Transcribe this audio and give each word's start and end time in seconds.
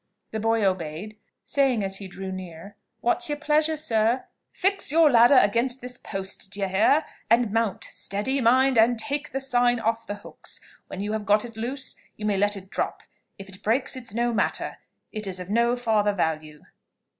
The 0.31 0.39
boy 0.39 0.65
obeyed, 0.65 1.19
saying, 1.45 1.83
as 1.83 1.97
he 1.97 2.07
drew 2.07 2.31
near, 2.31 2.75
"What's 3.01 3.29
your 3.29 3.37
pleasure, 3.37 3.77
sir?" 3.77 4.25
"Fix 4.51 4.91
your 4.91 5.11
ladder 5.11 5.37
against 5.39 5.79
this 5.79 5.95
post, 5.99 6.49
d'ye 6.49 6.65
hear? 6.65 7.05
and 7.29 7.53
mount 7.53 7.83
steady, 7.83 8.41
mind, 8.41 8.79
and 8.79 8.97
take 8.97 9.31
the 9.31 9.39
sign 9.39 9.79
off 9.79 10.07
the 10.07 10.15
hooks. 10.15 10.59
When 10.87 11.01
you 11.01 11.11
have 11.11 11.27
got 11.27 11.45
it 11.45 11.55
loose, 11.55 11.97
you 12.17 12.25
may 12.25 12.35
let 12.35 12.57
it 12.57 12.71
drop. 12.71 13.03
If 13.37 13.47
it 13.47 13.61
breaks, 13.61 13.95
it's 13.95 14.11
no 14.15 14.33
matter, 14.33 14.79
it 15.11 15.27
is 15.27 15.39
of 15.39 15.51
no 15.51 15.75
farther 15.75 16.13
value." 16.13 16.63